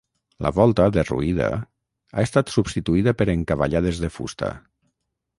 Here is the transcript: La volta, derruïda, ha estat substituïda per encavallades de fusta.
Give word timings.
La 0.43 0.51
volta, 0.59 0.85
derruïda, 0.93 1.49
ha 2.15 2.23
estat 2.27 2.49
substituïda 2.53 3.13
per 3.19 3.27
encavallades 3.35 4.01
de 4.05 4.11
fusta. 4.17 4.49